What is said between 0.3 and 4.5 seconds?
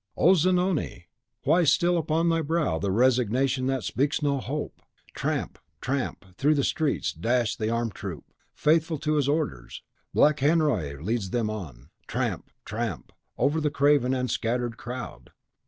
Zanoni! why still upon THY brow the resignation that speaks no